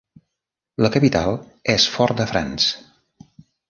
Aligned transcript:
La 0.85 0.91
capital 0.95 1.39
és 1.77 1.87
Fort-de-France. 1.97 3.33